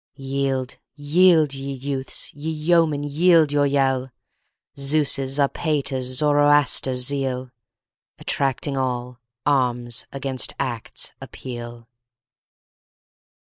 [0.15, 2.33] Yield, yield, ye youths!
[2.33, 4.09] ye yeomen, yield your yell!
[4.75, 7.51] Zeus', Zarpater's, Zoroaster's zeal,
[8.17, 11.87] Attracting all, arms against acts appeal!